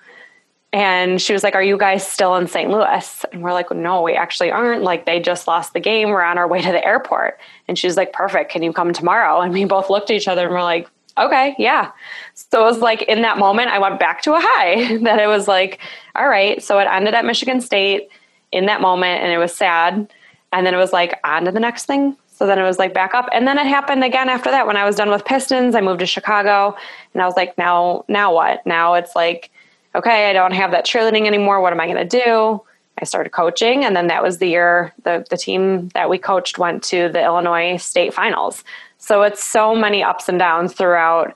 [0.73, 2.71] And she was like, Are you guys still in St.
[2.71, 3.25] Louis?
[3.33, 4.83] And we're like, No, we actually aren't.
[4.83, 6.11] Like, they just lost the game.
[6.11, 7.39] We're on our way to the airport.
[7.69, 8.51] And she's like, Perfect.
[8.51, 9.41] Can you come tomorrow?
[9.41, 11.93] And we both looked at each other and we're like, Okay, yeah.
[12.37, 15.27] So it was like in that moment, I went back to a high that it
[15.27, 15.81] was like,
[16.15, 16.63] All right.
[16.63, 18.09] So it ended at Michigan State
[18.53, 20.13] in that moment and it was sad.
[20.53, 22.17] And then it was like, On to the next thing.
[22.29, 23.29] So then it was like back up.
[23.33, 24.67] And then it happened again after that.
[24.67, 26.77] When I was done with Pistons, I moved to Chicago
[27.15, 28.65] and I was like, Now, now what?
[28.67, 29.51] Now it's like,
[29.95, 31.63] okay, I don't have that cheerleading anymore.
[31.63, 32.63] What am I going to do?
[32.99, 36.59] I started coaching, and then that was the year the the team that we coached
[36.59, 38.65] went to the Illinois state finals.
[38.99, 41.35] So it's so many ups and downs throughout,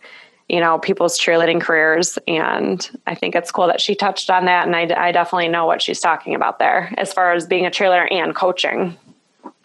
[0.51, 4.67] you know, people's cheerleading careers, and I think it's cool that she touched on that,
[4.67, 7.71] and I, I definitely know what she's talking about there as far as being a
[7.71, 8.97] cheerleader and coaching.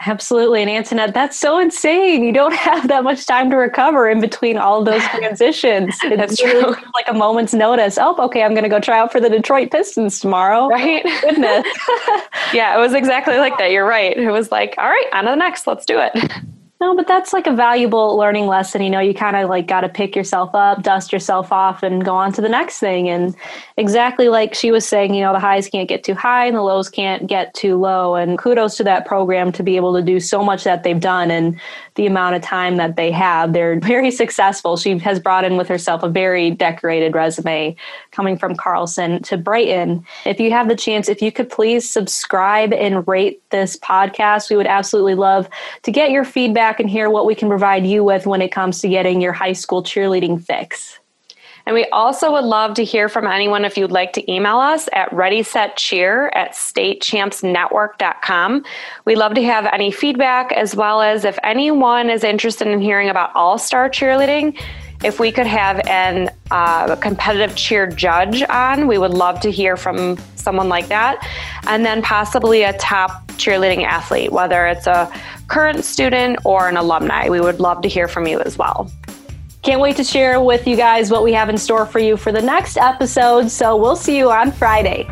[0.06, 0.62] Absolutely.
[0.62, 2.24] And Antoinette, that's so insane.
[2.24, 5.98] You don't have that much time to recover in between all those transitions.
[6.00, 6.76] that's true.
[6.94, 7.98] like a moment's notice.
[8.00, 10.68] Oh, okay, I'm going to go try out for the Detroit Pistons tomorrow.
[10.68, 11.04] Right.
[11.22, 11.66] Goodness.
[12.54, 13.72] yeah, it was exactly like that.
[13.72, 14.16] You're right.
[14.16, 15.66] It was like, all right, on to the next.
[15.66, 16.32] Let's do it.
[16.82, 18.82] No, but that's like a valuable learning lesson.
[18.82, 22.04] You know, you kind of like got to pick yourself up, dust yourself off, and
[22.04, 23.08] go on to the next thing.
[23.08, 23.34] And
[23.78, 26.62] exactly like she was saying, you know, the highs can't get too high and the
[26.62, 28.16] lows can't get too low.
[28.16, 31.32] And kudos to that program to be able to do so much that they've done
[31.32, 31.58] and
[31.96, 33.54] the amount of time that they have.
[33.54, 34.78] They're very successful.
[34.78, 37.76] She has brought in with herself a very decorated resume
[38.12, 40.06] coming from Carlson to Brighton.
[40.26, 44.58] If you have the chance, if you could please subscribe and rate this podcast, we
[44.58, 45.50] would absolutely love
[45.84, 48.80] to get your feedback and hear what we can provide you with when it comes
[48.80, 51.00] to getting your high school cheerleading fix.
[51.66, 54.88] And we also would love to hear from anyone if you'd like to email us
[54.94, 58.64] at readysetcheer at statechampsnetwork.com.
[59.06, 63.10] We'd love to have any feedback as well as if anyone is interested in hearing
[63.10, 64.62] about all star cheerleading.
[65.04, 69.76] If we could have an uh, competitive cheer judge on, we would love to hear
[69.76, 71.28] from someone like that.
[71.68, 75.12] And then possibly a top cheerleading athlete, whether it's a
[75.48, 77.28] current student or an alumni.
[77.30, 78.90] We would love to hear from you as well.
[79.66, 82.32] Can't wait to share with you guys what we have in store for you for
[82.32, 83.50] the next episode.
[83.50, 85.08] So we'll see you on Friday.